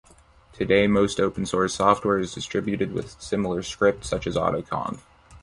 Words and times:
Today, 0.51 0.87
most 0.87 1.19
open 1.19 1.45
source 1.45 1.75
software 1.75 2.17
is 2.17 2.33
distributed 2.33 2.91
with 2.91 3.05
a 3.05 3.21
similar 3.21 3.61
script, 3.61 4.03
such 4.03 4.25
as 4.25 4.35
autoconf. 4.35 5.01